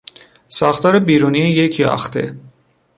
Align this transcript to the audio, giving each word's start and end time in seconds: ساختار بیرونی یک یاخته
ساختار 0.49 0.99
بیرونی 0.99 1.39
یک 1.39 1.79
یاخته 1.79 2.35